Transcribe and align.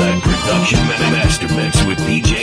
Suicide 0.00 0.22
Production 0.22 0.78
Master 1.12 1.48
Mix 1.54 1.84
with 1.84 1.98
DJ 1.98 2.39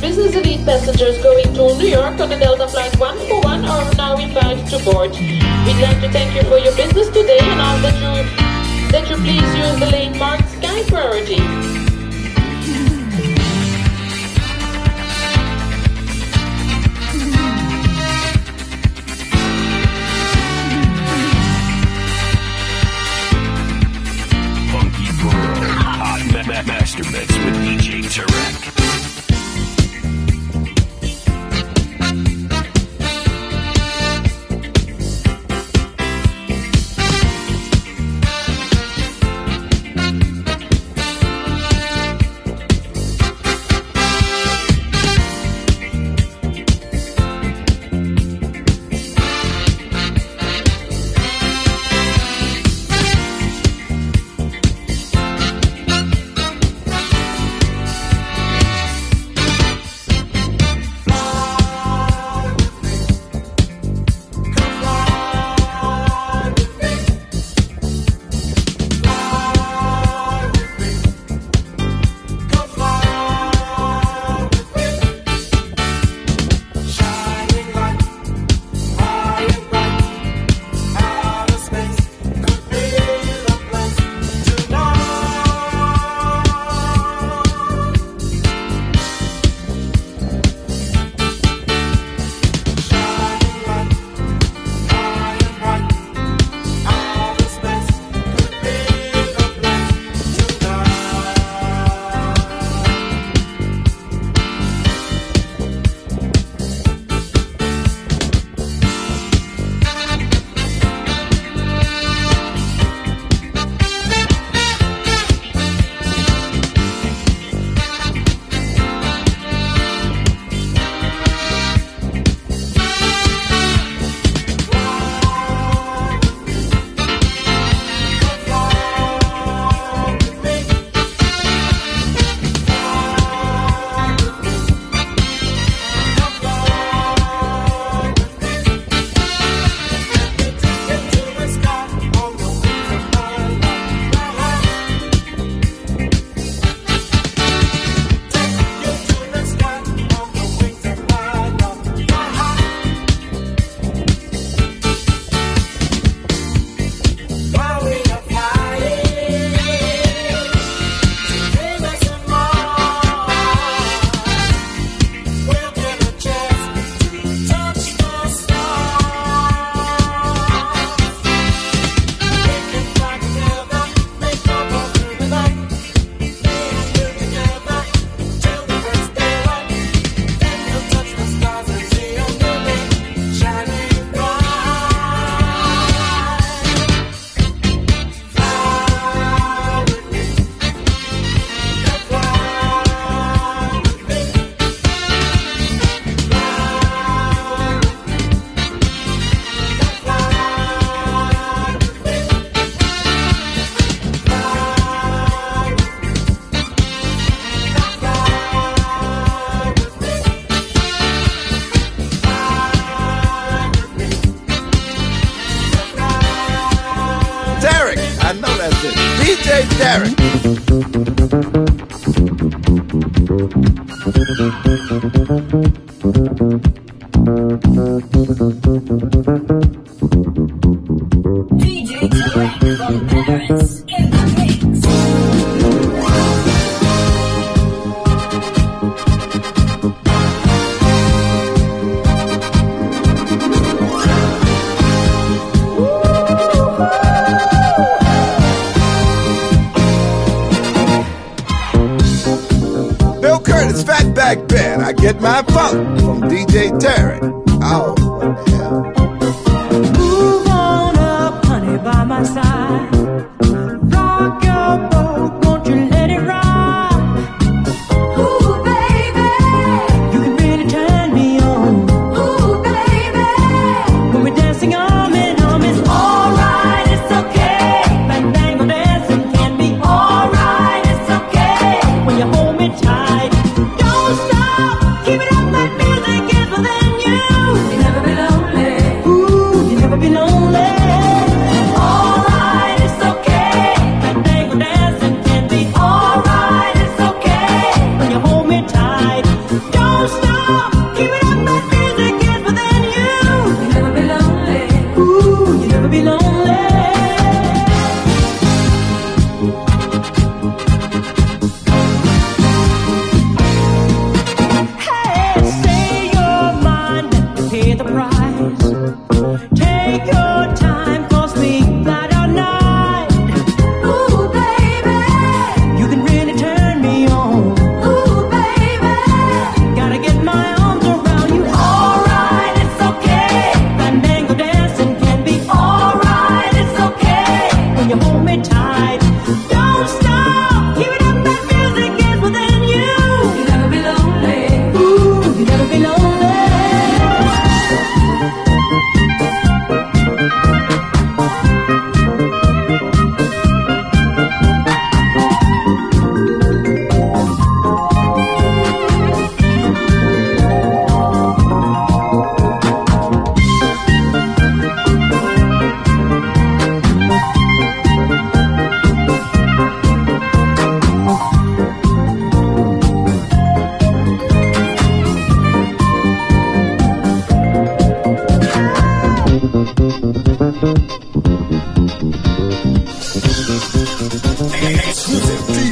business 0.00 0.34
elite 0.34 0.64
passengers 0.64 1.20
going 1.22 1.52
to 1.54 1.76
New 1.76 1.86
York 1.86 2.20
on 2.20 2.28
the 2.28 2.36
Delta 2.36 2.68
Flight 2.68 2.96
141 2.98 3.64
are 3.64 3.94
now 3.94 4.16
invited 4.16 4.66
to 4.66 4.78
board. 4.84 5.10
We'd 5.10 5.80
like 5.82 6.00
to 6.00 6.10
thank 6.10 6.34
you 6.34 6.42
for 6.48 6.58
your 6.58 6.74
business 6.76 7.08
today 7.08 7.38
and 7.40 7.60
ask 7.60 7.82
that 7.82 7.96
you, 7.98 8.90
that 8.92 9.10
you 9.10 9.16
please 9.16 9.50
use 9.56 9.78
the 9.80 9.90
lane 9.90 10.16
marked 10.18 10.48
Sky 10.50 10.82
Priority. 10.84 11.67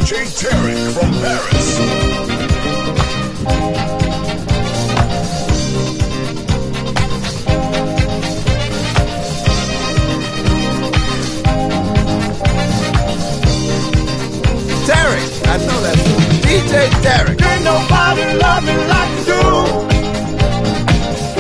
DJ 0.07 0.23
Tarek 0.39 0.93
from 0.93 1.11
Paris. 1.15 1.67
I 15.49 15.59
know 15.59 15.81
that 15.83 15.99
DJ 16.43 16.73
Derek. 17.03 17.43
Ain't 17.43 17.65
nobody 17.65 18.25
love 18.39 18.63
me 18.63 18.77
like 18.87 19.27
you. 19.27 19.43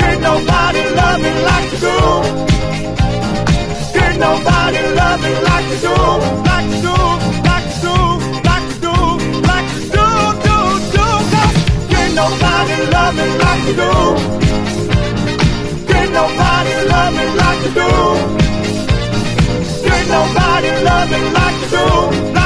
Ain't 0.04 0.20
nobody 0.22 0.82
love 0.90 1.20
me 1.20 1.30
like 1.44 1.70
you. 1.70 1.78
do. 1.78 1.94
Ain't 4.00 4.18
nobody 4.18 4.82
love 4.96 5.20
me 5.22 5.32
like 5.44 5.66
you. 5.70 6.42
do. 6.42 6.45
nobody 12.76 12.92
love 12.92 13.14
me 13.14 13.26
like 13.38 13.62
you 13.66 13.74
do. 13.74 13.90
Can't 15.86 16.12
nobody 16.12 16.74
love 16.88 17.12
me 17.14 17.24
like 17.40 17.60
you 17.64 17.72
do. 17.80 17.90
Can't 19.86 20.08
nobody 20.08 20.70
love 20.84 21.10
me 21.10 21.18
like 21.36 21.56
you 21.62 21.68
do. 21.70 21.84
Like 22.34 22.45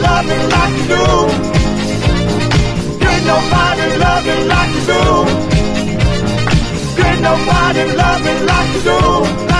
love 0.00 0.26
me 0.26 0.36
like 0.54 0.74
you 0.78 0.86
do. 0.92 1.04
Could 3.00 3.22
nobody 3.32 3.86
love 4.04 4.24
me 4.26 4.36
like 4.52 4.72
you 4.74 4.82
do. 4.92 5.02
Could 6.96 7.18
nobody 7.20 7.84
love 8.00 8.20
me 8.24 8.32
like 8.50 8.74
you 8.74 8.82
do. 8.82 9.55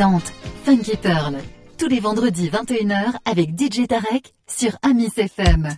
présente 0.00 0.32
Funky 0.64 0.96
Pearl, 0.96 1.36
tous 1.76 1.88
les 1.88 2.00
vendredis 2.00 2.48
21h 2.48 3.16
avec 3.26 3.50
DJ 3.50 3.86
Tarek 3.86 4.32
sur 4.46 4.78
Amis 4.82 5.12
FM. 5.14 5.68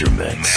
Master 0.00 0.16
mix. 0.16 0.49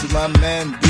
To 0.00 0.12
my 0.12 0.28
man 0.38 0.87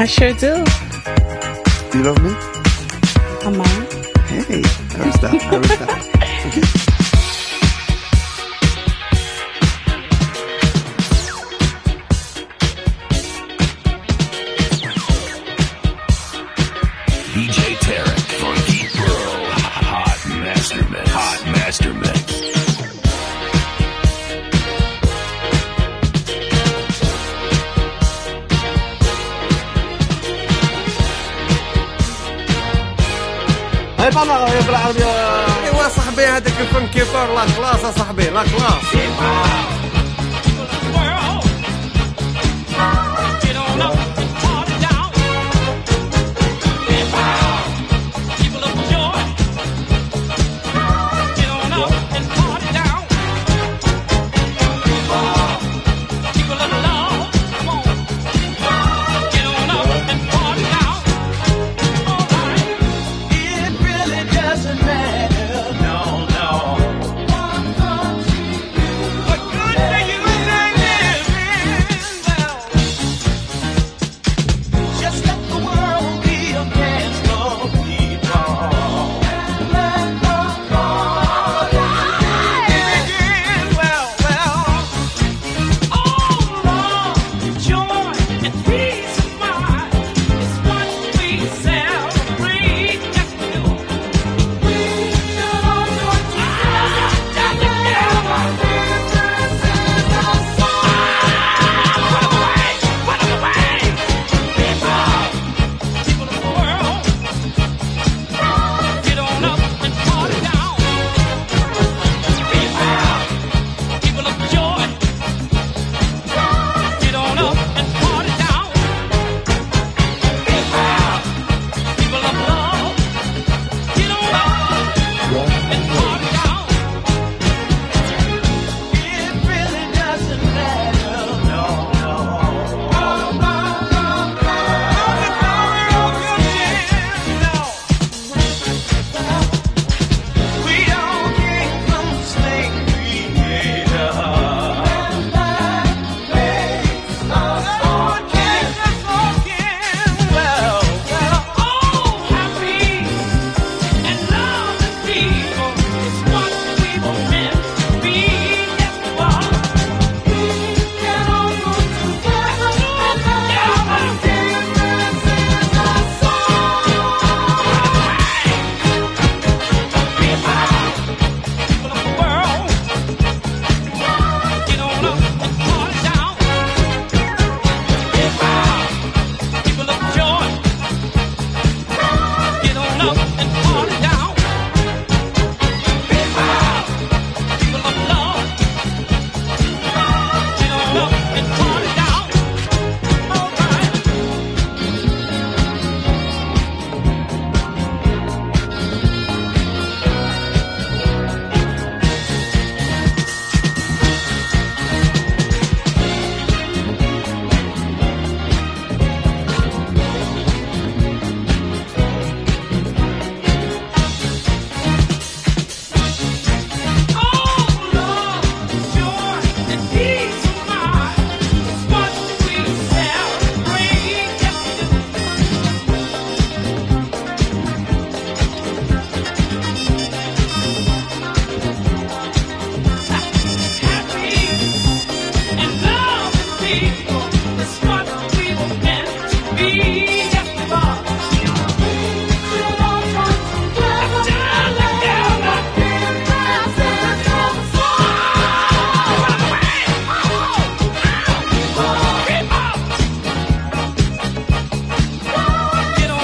I 0.00 0.06
sure 0.06 0.32
do. 0.32 0.69
سي 34.10 34.16
با 34.16 34.60
بالعربيه 34.66 35.04
ايوا 35.64 35.88
صاحبي 35.88 36.26
هذاك 36.26 36.60
الفن 36.60 36.86
كيطور 36.86 37.34
لا 37.34 37.44
كلاس 37.56 37.94
صاحبي 37.96 38.24
لا 38.24 38.42
كلاس 38.42 39.10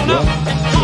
no. 0.07 0.76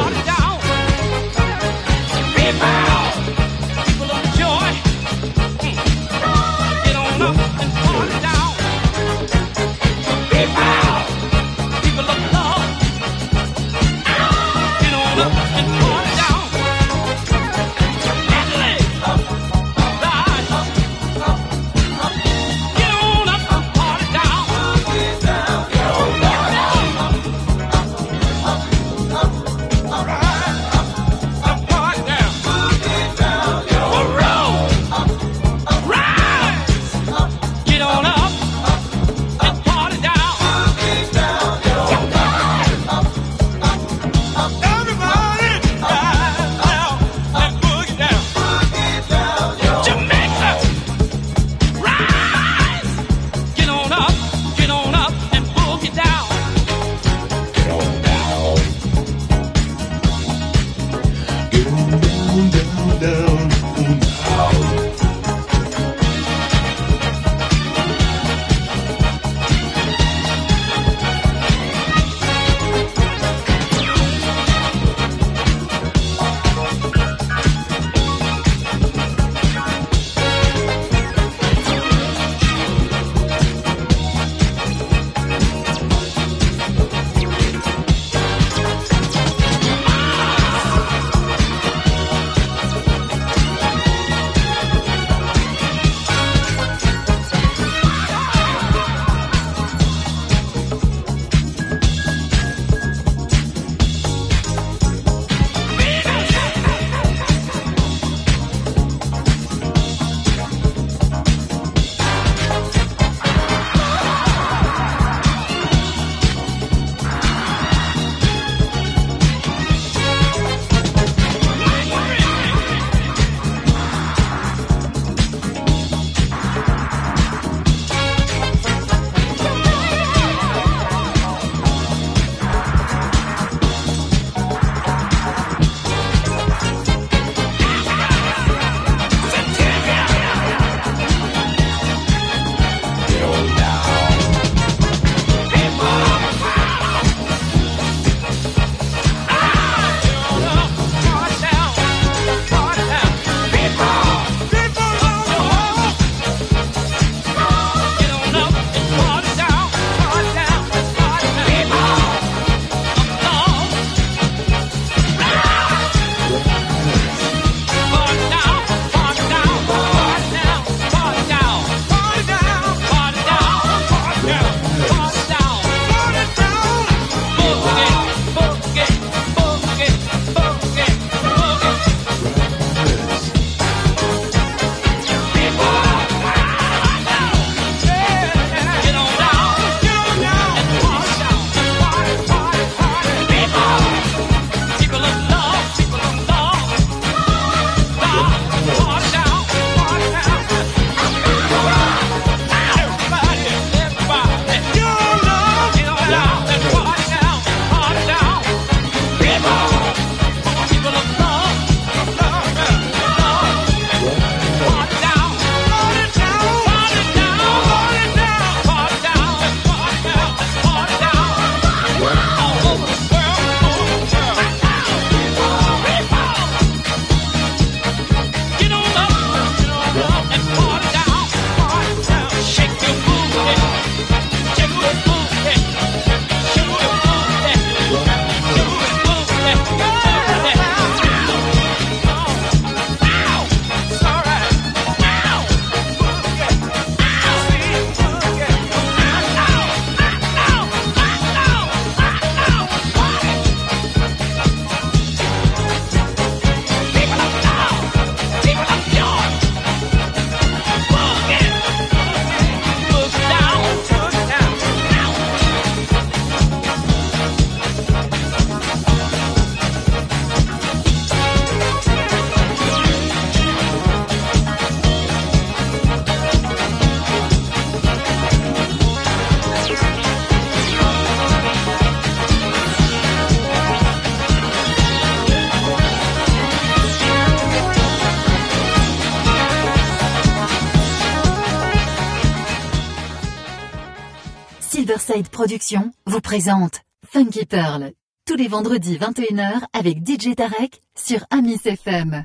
Inside 295.13 295.29
Productions 295.29 295.91
vous 296.07 296.21
présente 296.21 296.81
Funky 297.07 297.45
Pearl 297.45 297.93
tous 298.27 298.37
les 298.37 298.49
vendredis 298.49 298.97
21h 298.97 299.63
avec 299.75 299.99
DJ 299.99 300.35
Tarek 300.35 300.81
sur 300.95 301.25
Amis 301.31 301.61
FM. 301.65 302.25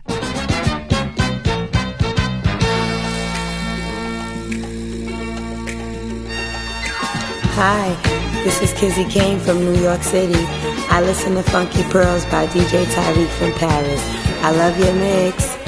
Hi, 7.58 7.96
this 8.44 8.62
is 8.62 8.74
Kizzy 8.80 9.06
Kane 9.06 9.40
from 9.40 9.60
New 9.60 9.84
York 9.84 10.04
City. 10.04 10.46
I 10.90 11.02
listen 11.02 11.36
to 11.36 11.44
Funky 11.44 11.84
Pearls 11.92 12.26
by 12.28 12.48
DJ 12.48 12.86
Tyreek 12.86 13.30
from 13.38 13.52
Paris. 13.54 14.02
I 14.44 14.52
love 14.52 14.80
your 14.80 14.94
mix. 14.94 15.66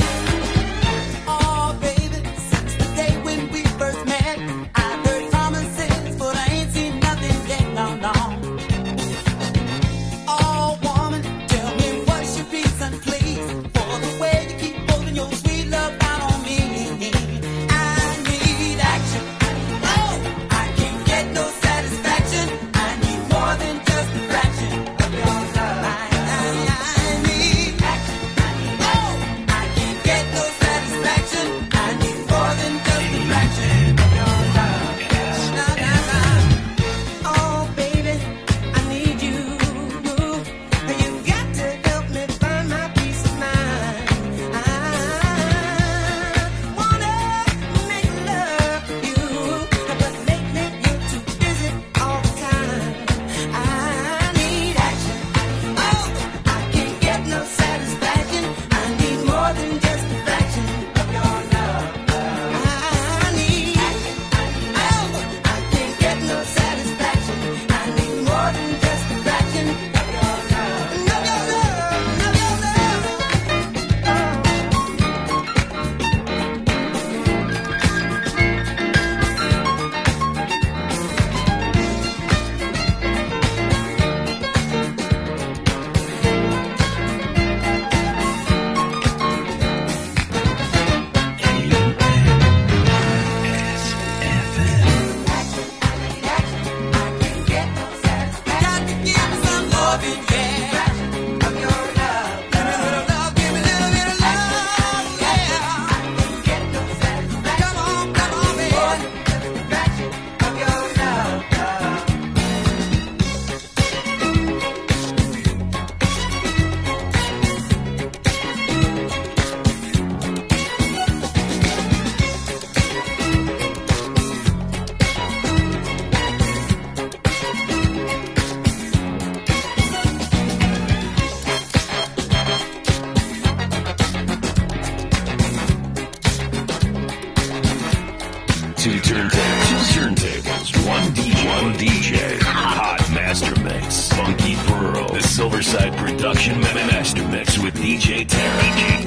Two 139.10 139.16
turntables, 139.16 139.92
two 139.92 140.00
turntables, 140.00 140.88
one 140.88 141.04
DJ, 141.16 141.64
one 141.64 141.74
DJ, 141.74 142.40
hot 142.44 143.10
master 143.12 143.60
mix, 143.62 144.08
funky 144.14 144.54
pearl, 144.68 145.08
the 145.08 145.18
Silverside 145.18 145.98
production 145.98 146.60
master 146.62 147.28
mix 147.28 147.58
with 147.58 147.74
DJ 147.74 148.28
Terry. 148.28 148.99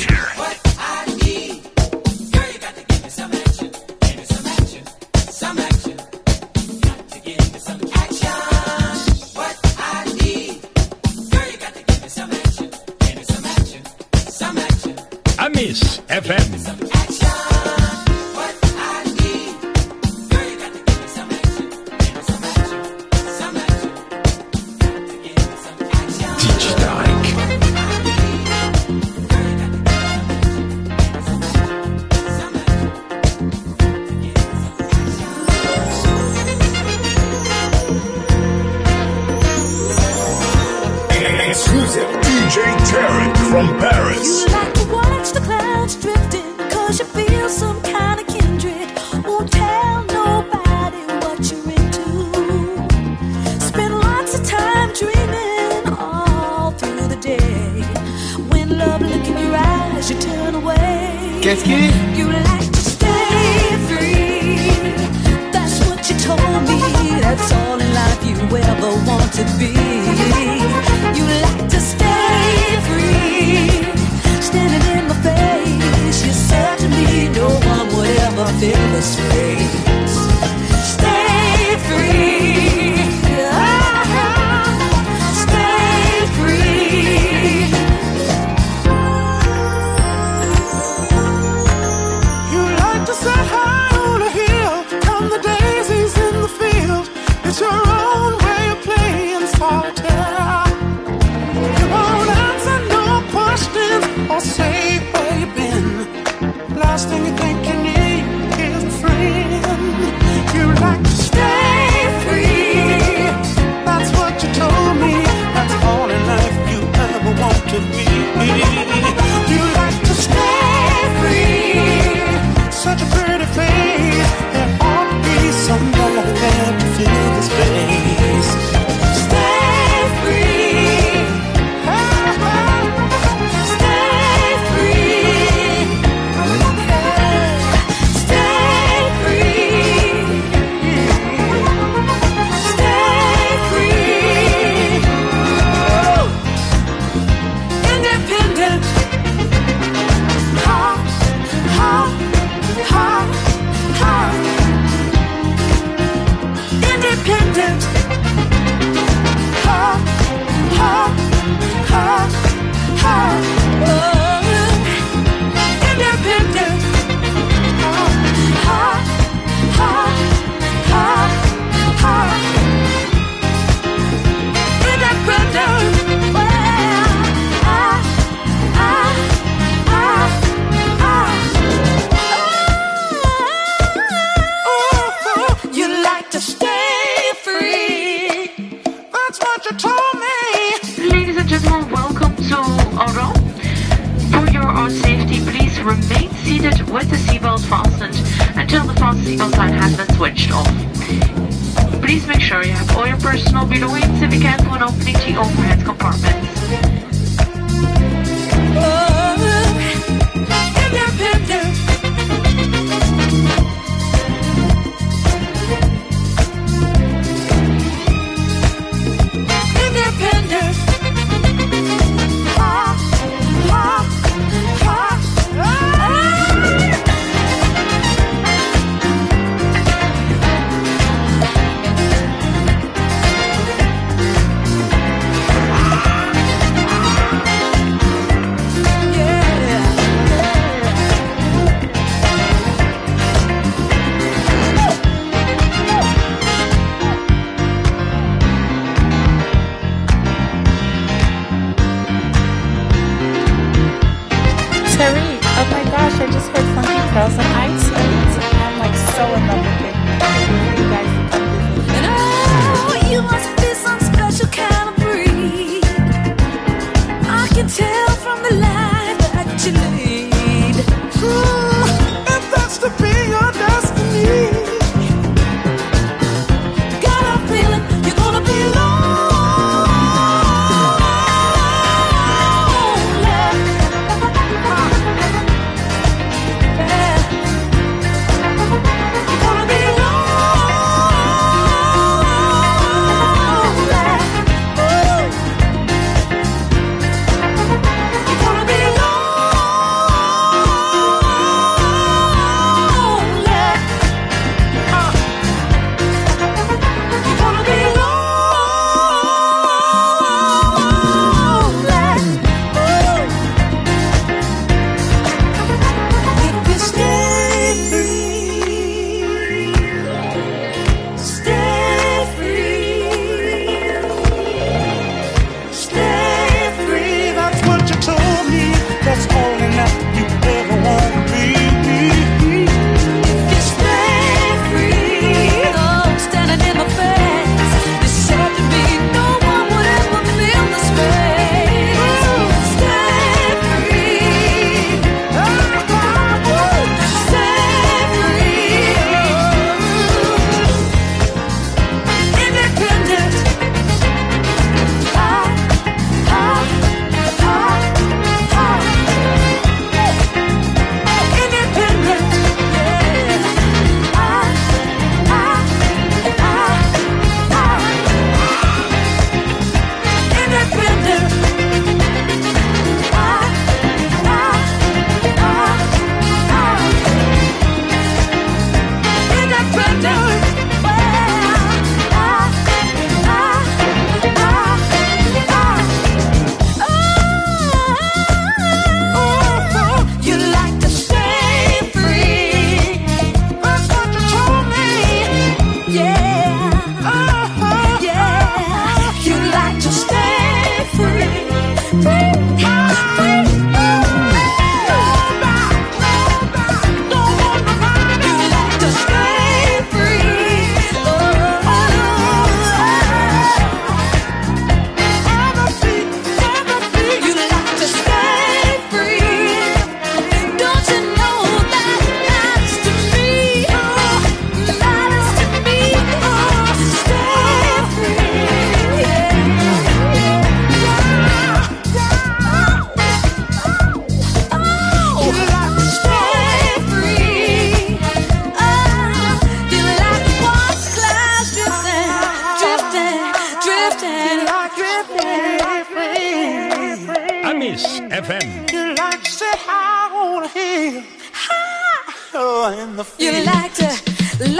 in 452.71 452.97
the. 452.97 453.05
You 453.19 453.33
like 453.45 453.75
to, 453.75 453.89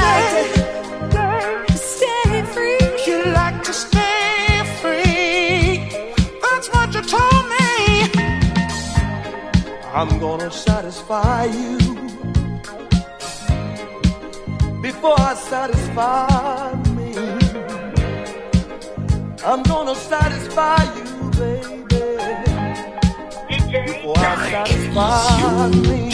like 0.03 1.67
to 1.67 1.77
stay 1.77 2.43
free. 2.53 2.79
You 3.07 3.25
like 3.33 3.63
to 3.63 3.73
stay 3.73 4.63
free. 4.81 5.89
That's 6.43 6.69
what 6.71 6.93
you 6.95 7.03
told 7.03 7.45
me. 7.55 8.11
I'm 9.95 10.19
gonna 10.19 10.51
satisfy 10.51 11.45
you 11.45 11.79
before 14.81 15.21
I 15.21 15.35
satisfy 15.35 16.75
me. 16.97 17.15
I'm 19.45 19.63
gonna 19.63 19.95
satisfy 19.95 20.83
you, 20.97 21.31
baby, 21.39 22.03
before 23.87 24.19
I 24.19 24.51
satisfy 24.51 25.69
me. 25.89 26.12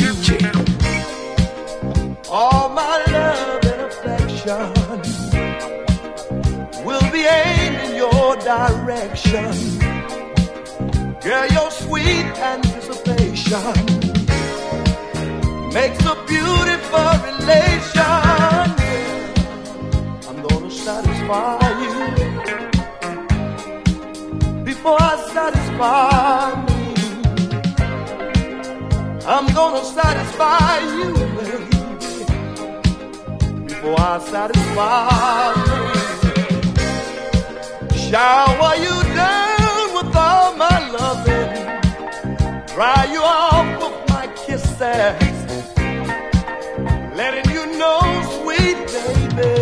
All 2.30 2.68
my 2.68 3.02
love 3.08 3.64
and 3.64 3.80
affection 3.88 4.72
will 6.84 7.10
be 7.10 7.24
aimed 7.24 7.76
in 7.88 7.96
your 7.96 8.36
direction. 8.36 9.52
Girl, 11.22 11.46
your 11.48 11.70
sweet 11.70 12.26
anticipation 12.36 13.74
makes 15.72 16.04
a 16.04 16.14
beautiful 16.26 17.12
relation. 17.28 18.04
I'm 20.28 20.42
gonna 20.48 20.70
satisfy 20.70 21.58
you 21.82 21.96
before 24.64 24.98
I 25.00 25.16
satisfy 25.32 26.54
me. 26.66 26.84
I'm 29.26 29.46
gonna 29.54 29.82
satisfy 29.82 30.78
you, 30.96 31.14
baby, 31.36 31.77
I 33.86 34.18
satisfy 34.18 35.54
me. 35.66 35.88
Shower 38.08 38.74
you 38.76 38.96
down 39.14 39.94
with 39.96 40.16
all 40.16 40.56
my 40.56 40.78
loving, 40.90 41.52
dry 42.74 43.04
you 43.12 43.22
off 43.22 43.68
with 43.82 43.98
my 44.08 44.26
kisses, 44.44 45.36
letting 47.16 47.50
you 47.52 47.64
know, 47.78 48.00
sweet 48.40 48.78
baby, 48.94 49.54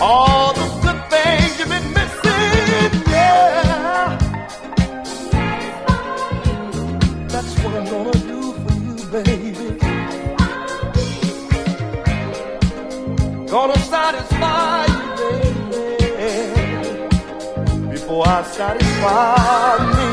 all 0.00 0.52
the 0.54 0.66
good 0.82 1.00
things 1.10 1.58
you've 1.58 1.68
been 1.68 1.88
missing, 1.92 2.92
yeah. 3.10 4.18
That's 7.28 7.54
what 7.62 7.72
I'm 7.74 7.84
gonna 7.84 8.12
do 8.12 8.52
for 8.52 8.74
you, 8.74 8.94
baby. 9.12 9.89
Gonna 13.50 13.76
satisfy 13.80 14.86
you, 14.86 15.16
baby, 16.12 17.08
before 17.90 18.28
I 18.28 18.44
satisfy 18.44 19.76
me. 19.90 20.08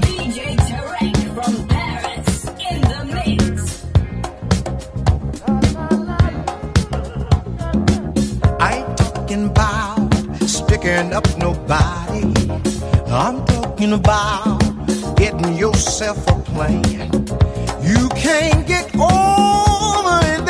DJ 0.00 0.56
Tarek 0.66 1.18
from 1.34 1.54
Paris 1.68 2.46
in 2.68 2.80
the 2.90 3.00
mix. 3.14 3.46
I 8.58 8.62
ain't 8.78 8.96
talking 8.98 9.44
about 9.46 10.12
sticking 10.48 11.12
up 11.12 11.26
nobody. 11.38 12.24
I'm 13.06 13.46
talking 13.46 13.92
about 13.92 14.58
getting 15.14 15.54
yourself 15.56 16.26
a 16.26 16.34
plan. 16.40 16.82
You 17.84 18.08
can't 18.16 18.66
get 18.66 18.92
over 18.96 19.20
it 19.20 19.23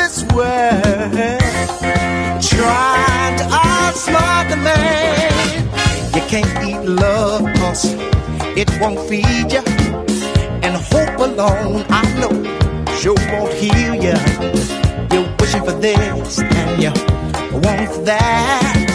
this 0.05 0.23
way. 0.35 1.39
Trying 2.53 3.35
to 3.41 3.45
outsmart 3.73 4.49
the 4.51 4.57
man. 4.57 5.33
You 6.15 6.21
can't 6.31 6.53
eat 6.69 6.81
love 6.87 7.41
cause 7.59 7.85
it 8.61 8.69
won't 8.79 8.99
feed 9.09 9.51
you. 9.55 9.63
And 10.65 10.73
hope 10.91 11.17
alone, 11.27 11.85
I 11.89 12.03
know, 12.19 12.33
sure 12.99 13.17
won't 13.31 13.53
heal 13.53 13.93
you. 14.07 14.17
You're 15.11 15.29
wishing 15.39 15.63
for 15.67 15.75
this 15.85 16.39
and 16.39 16.83
you 16.83 16.91
want 17.65 18.05
that. 18.05 18.87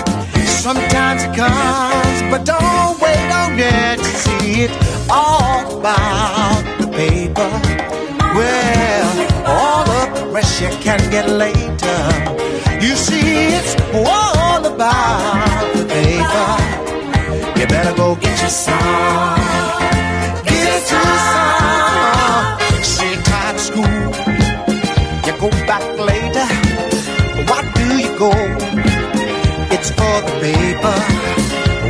Sometimes 0.66 1.22
it 1.24 1.34
comes, 1.34 2.18
but 2.30 2.44
don't 2.44 2.96
wait 3.04 3.30
on 3.42 3.58
it 3.58 3.98
to 3.98 4.10
see 4.22 4.62
it 4.66 4.72
all 5.10 5.78
about 5.78 6.62
the 6.80 6.86
paper. 6.86 7.50
Well, 8.36 9.08
all 9.46 9.89
rest 10.32 10.60
you 10.60 10.68
can 10.80 10.98
get 11.10 11.28
later. 11.28 11.98
You 12.80 12.94
see, 12.94 13.54
it's 13.58 13.74
all 13.94 14.64
about 14.64 15.74
the 15.74 15.84
paper. 15.96 16.50
You 17.58 17.66
better 17.66 17.94
go 17.96 18.14
get 18.14 18.40
your 18.40 18.50
some. 18.50 19.36
Get 20.44 20.62
your 20.66 20.80
some. 20.90 22.58
See, 22.82 23.16
tired 23.28 23.56
of 23.56 23.60
school. 23.60 24.06
You 25.26 25.32
go 25.44 25.50
back 25.66 25.84
later. 25.98 26.46
Why 27.48 27.60
do 27.74 27.86
you 28.04 28.18
go? 28.18 28.32
It's 29.74 29.90
for 29.90 30.16
the 30.26 30.34
paper. 30.40 30.98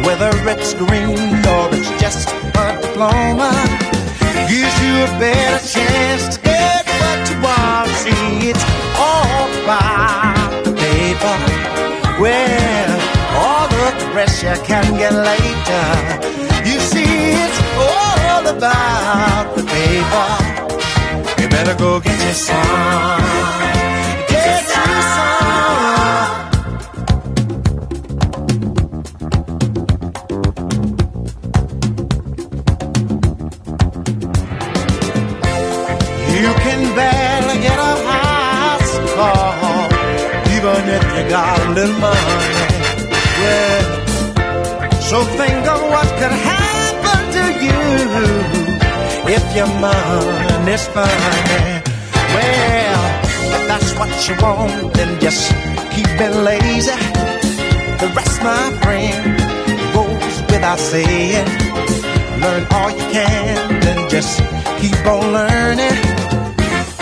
Whether 0.07 0.31
it's 0.53 0.75
green 0.75 1.45
or 1.55 1.69
it's 1.77 1.91
just 2.03 2.29
a 2.29 2.79
diploma, 2.81 3.53
gives 4.49 4.77
you 4.83 4.93
a 5.05 5.09
better 5.21 5.60
can 14.71 14.87
get 14.97 15.13
later. 15.13 15.87
You 16.71 16.79
see, 16.79 17.13
it's 17.45 17.61
all 17.75 18.47
about 18.57 19.57
the 19.57 19.65
paper. 19.75 20.29
You 21.43 21.49
better 21.49 21.75
go 21.75 21.99
get 21.99 22.17
your 22.23 22.35
some. 22.35 23.21
Get 24.31 24.63
your 24.75 25.03
some. 25.15 26.31
You 36.45 36.51
can 36.65 36.81
barely 36.95 37.57
get 37.67 37.79
a 37.91 37.95
house 38.13 38.95
call, 39.17 39.91
even 40.55 40.83
if 40.97 41.05
you 41.15 41.23
got 41.29 41.59
a 41.59 41.71
little 41.73 41.99
money. 41.99 42.71
Well, 43.41 44.00
so 45.11 45.25
think 45.25 45.67
of 45.67 45.81
what 45.91 46.07
could 46.21 46.37
happen 46.53 47.21
to 47.37 47.45
you 47.67 47.81
if 49.37 49.45
your 49.57 49.67
money's 49.83 50.87
funny. 50.95 51.83
Well, 52.35 53.03
if 53.57 53.63
that's 53.67 53.91
what 53.99 54.13
you 54.29 54.35
want, 54.41 54.95
then 54.95 55.11
just 55.21 55.51
keep 55.91 56.07
it 56.27 56.35
lazy. 56.47 56.95
The 57.99 58.09
rest, 58.15 58.41
my 58.45 58.71
friend, 58.83 59.35
goes 59.95 60.37
without 60.53 60.79
saying. 60.79 61.49
Learn 62.43 62.63
all 62.71 62.91
you 62.93 63.07
can, 63.11 63.81
then 63.81 64.09
just 64.09 64.39
keep 64.79 65.05
on 65.07 65.33
learning. 65.39 65.99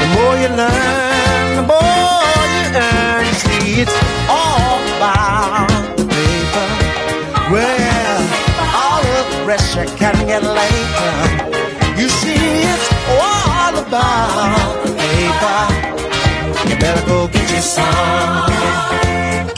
The 0.00 0.06
more 0.16 0.34
you 0.42 0.50
learn, 0.62 1.48
the 1.60 1.66
more 1.72 2.42
you 2.56 2.64
earn. 2.72 3.26
See, 3.42 3.82
it's 3.84 3.98
all 4.32 4.80
about 4.96 5.68
the 5.98 6.04
paper. 6.16 6.66
Well, 7.52 7.87
you 9.48 9.84
can 9.96 10.26
get 10.26 10.42
later. 10.42 11.12
You 11.98 12.08
see, 12.10 12.34
it's 12.34 12.92
all 13.08 13.78
about 13.78 14.84
paper. 14.84 15.60
You 16.68 16.76
better 16.78 17.06
go 17.06 17.28
get 17.28 17.50
you 17.50 17.62
some. 17.62 19.57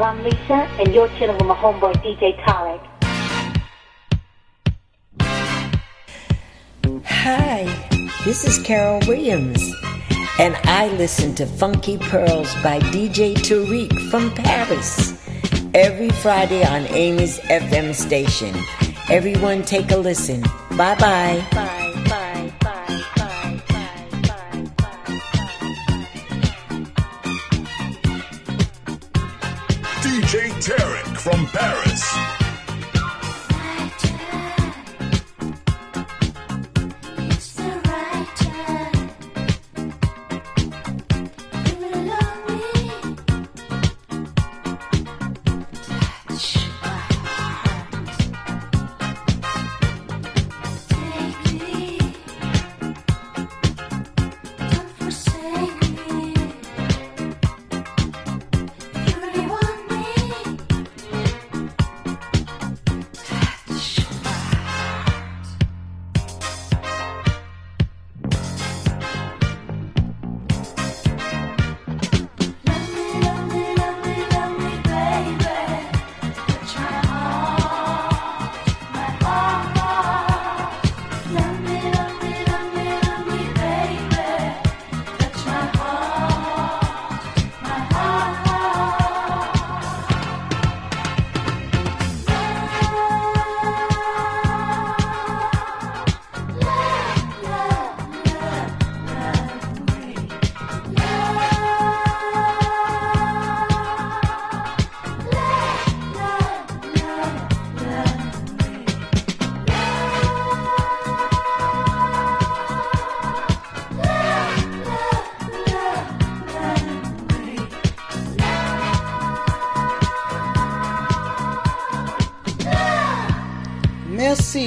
I'm 0.00 0.22
Lisa, 0.24 0.54
and 0.80 0.94
you're 0.94 1.08
chilling 1.18 1.36
with 1.36 1.46
my 1.46 1.54
homeboy 1.54 1.92
DJ 2.02 2.38
Tarek. 2.44 2.80
Hi, 7.04 7.64
this 8.24 8.44
is 8.46 8.58
Carol 8.64 9.00
Williams, 9.06 9.74
and 10.38 10.56
I 10.64 10.88
listen 10.96 11.34
to 11.34 11.46
Funky 11.46 11.98
Pearls 11.98 12.54
by 12.62 12.78
DJ 12.78 13.34
Tarek 13.34 13.92
from 14.10 14.30
Paris 14.34 15.12
every 15.74 16.10
Friday 16.10 16.64
on 16.64 16.86
Amy's 16.94 17.38
FM 17.40 17.94
station. 17.94 18.54
Everyone 19.10 19.62
take 19.62 19.90
a 19.90 19.96
listen. 19.96 20.42
Bye 20.76 20.96
bye. 20.96 21.68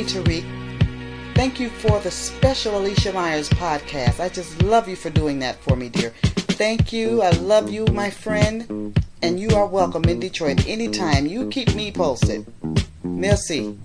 Tarek. 0.05 0.45
Thank 1.35 1.59
you 1.59 1.69
for 1.69 1.99
the 1.99 2.11
special 2.11 2.77
Alicia 2.77 3.11
Myers 3.11 3.49
podcast. 3.49 4.19
I 4.19 4.29
just 4.29 4.61
love 4.61 4.87
you 4.87 4.95
for 4.95 5.09
doing 5.09 5.39
that 5.39 5.57
for 5.57 5.75
me, 5.75 5.89
dear. 5.89 6.11
Thank 6.21 6.93
you. 6.93 7.21
I 7.21 7.31
love 7.31 7.69
you, 7.69 7.85
my 7.87 8.09
friend. 8.09 8.97
And 9.21 9.39
you 9.39 9.49
are 9.49 9.65
welcome 9.65 10.05
in 10.05 10.19
Detroit 10.19 10.67
anytime. 10.67 11.25
You 11.25 11.49
keep 11.49 11.75
me 11.75 11.91
posted. 11.91 12.45
Merci. 13.03 13.77